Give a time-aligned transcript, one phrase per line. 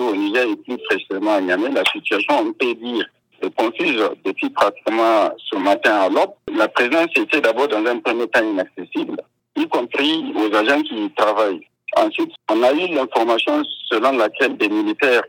[0.00, 3.04] au Niger et plus précisément à Niamey, la situation, on peut dire,
[3.42, 6.32] est confuse depuis pratiquement ce matin à l'aube.
[6.56, 9.16] La présence était d'abord dans un premier temps inaccessible,
[9.56, 11.60] y compris aux agents qui travaillent.
[11.96, 15.22] Ensuite, on a eu l'information selon laquelle des militaires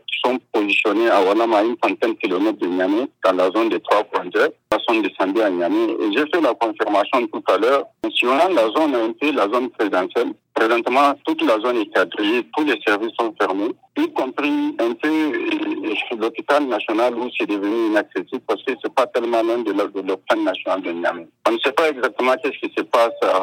[0.52, 4.50] positionnés à Wanama, une centaine de kilomètres de Niamey, dans la zone des trois pointeurs,
[4.88, 5.96] sont descendus à Niamey.
[6.14, 7.84] J'ai fait la confirmation tout à l'heure.
[8.18, 12.64] Sillonnant la zone un peu, la zone présidentielle, présentement, toute la zone est quadrillée, tous
[12.64, 18.42] les services sont fermés, y compris un peu euh, l'hôpital national où c'est devenu inaccessible
[18.46, 21.26] parce que c'est pas tellement loin de l'hôpital national de Niamey.
[21.48, 23.40] On ne sait pas exactement qu'est-ce qui se passe euh,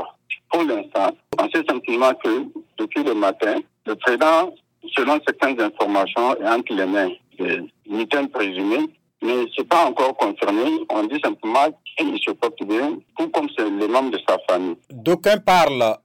[0.52, 1.16] pour l'instant.
[1.40, 2.30] On sait simplement que
[2.78, 4.54] depuis le matin, le président,
[4.96, 8.90] selon certaines informations, est entre les mains des militaires présumés,
[9.22, 10.64] mais c'est pas encore confirmé.
[10.90, 14.76] On dit simplement qu'il se porte bien, tout comme c'est les membres de sa famille.
[14.90, 15.98] D'aucuns parlent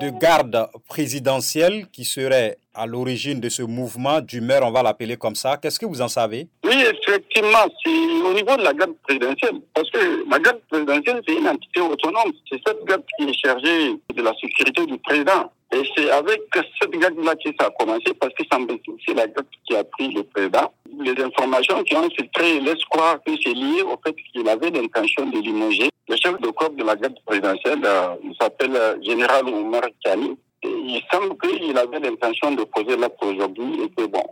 [0.00, 5.34] de garde présidentielle qui serait à l'origine de ce mouvement d'humeur, on va l'appeler comme
[5.34, 5.56] ça.
[5.56, 6.48] Qu'est-ce que vous en savez?
[6.64, 9.60] Oui, effectivement, c'est au niveau de la garde présidentielle.
[9.72, 12.32] Parce que la garde présidentielle, c'est une entité autonome.
[12.50, 15.50] C'est cette garde qui est chargée de la sécurité du président.
[15.72, 16.40] Et c'est avec
[16.80, 18.44] cette garde-là que ça a commencé parce que
[19.04, 20.72] c'est la garde qui a pris le président.
[21.00, 25.26] Les informations qui ont filtré laissent croire que c'est lié au fait qu'il avait l'intention
[25.26, 25.90] de limoger.
[26.08, 30.36] Le chef de corps de la garde présidentielle, euh, il s'appelle euh, Général Omar Kani.
[30.62, 34.22] Il semble qu'il avait l'intention de poser l'acte aujourd'hui et que bon,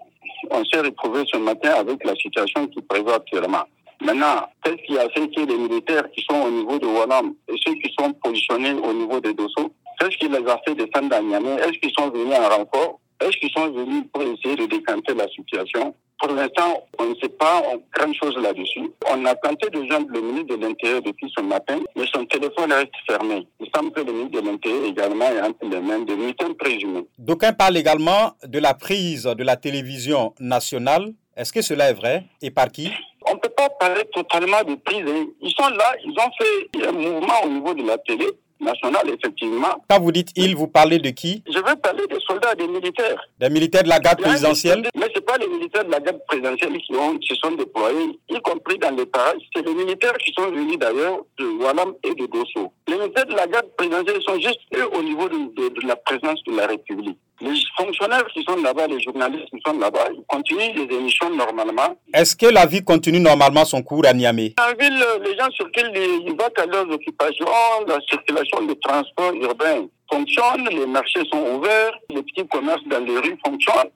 [0.50, 3.64] on s'est retrouvé ce matin avec la situation qui prévaut actuellement.
[4.00, 7.55] Maintenant, qu'est-ce qui a fait que les militaires qui sont au niveau de Wanam et
[7.64, 9.72] ceux qui sont positionnés au niveau des Dosso
[10.03, 13.37] est-ce qu'ils les a fait descendre à Niamey Est-ce qu'ils sont venus en renfort Est-ce
[13.39, 17.62] qu'ils sont venus pour essayer de décanter la situation Pour l'instant, on ne sait pas
[17.97, 18.91] grand chose là-dessus.
[19.11, 22.73] On a tenté de joindre le ministre de l'Intérieur depuis ce matin, mais son téléphone
[22.73, 23.47] reste fermé.
[23.61, 27.06] Il semble que le ministre de l'Intérieur également est entre les mains de militaires présumés.
[27.19, 31.12] D'aucuns parlent également de la prise de la télévision nationale.
[31.36, 32.91] Est-ce que cela est vrai et par qui?
[33.27, 35.05] On ne peut pas parler totalement de prise.
[35.41, 38.27] Ils sont là, ils ont fait un mouvement au niveau de la télé
[38.64, 39.85] nationale, effectivement.
[39.89, 41.42] Quand vous dites ils, vous parlez de qui?
[41.47, 43.20] Je veux parler des soldats, des militaires.
[43.39, 46.95] Des militaires de la garde présidentielle Mais pas les militaires de la garde présidentielle qui,
[46.95, 49.42] ont, qui sont déployés, y compris dans les parages.
[49.55, 52.72] C'est les militaires qui sont venus d'ailleurs de Walam et de Dosso.
[52.89, 56.42] Les militaires de la garde présidentielle sont juste eux au niveau de, de la présence
[56.46, 57.18] de la République.
[57.40, 61.96] Les fonctionnaires qui sont là-bas, les journalistes qui sont là-bas, ils continuent les émissions normalement.
[62.12, 64.55] Est-ce que la vie continue normalement son cours à Niamey?
[64.61, 67.46] En ville, les gens circulent, ils vont à leurs occupations,
[67.89, 73.18] la circulation de transport urbain fonctionne, les marchés sont ouverts, les petits commerces dans les
[73.18, 73.90] rues fonctionnent.